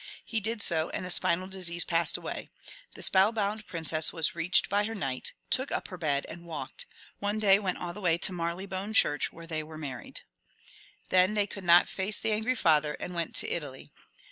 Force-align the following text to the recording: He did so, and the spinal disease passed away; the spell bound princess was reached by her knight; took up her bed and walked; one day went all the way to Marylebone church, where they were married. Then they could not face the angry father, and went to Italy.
He 0.25 0.39
did 0.39 0.63
so, 0.63 0.89
and 0.95 1.05
the 1.05 1.11
spinal 1.11 1.45
disease 1.45 1.83
passed 1.85 2.17
away; 2.17 2.49
the 2.95 3.03
spell 3.03 3.31
bound 3.31 3.67
princess 3.67 4.11
was 4.11 4.33
reached 4.33 4.67
by 4.67 4.85
her 4.85 4.95
knight; 4.95 5.33
took 5.51 5.71
up 5.71 5.89
her 5.89 5.97
bed 5.99 6.25
and 6.27 6.43
walked; 6.43 6.87
one 7.19 7.37
day 7.37 7.59
went 7.59 7.77
all 7.77 7.93
the 7.93 8.01
way 8.01 8.17
to 8.17 8.33
Marylebone 8.33 8.95
church, 8.95 9.31
where 9.31 9.45
they 9.45 9.61
were 9.61 9.77
married. 9.77 10.21
Then 11.09 11.35
they 11.35 11.45
could 11.45 11.63
not 11.63 11.87
face 11.87 12.19
the 12.19 12.31
angry 12.31 12.55
father, 12.55 12.93
and 12.95 13.13
went 13.13 13.35
to 13.35 13.47
Italy. 13.47 13.91